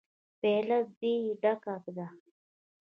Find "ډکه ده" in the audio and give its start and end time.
1.41-2.07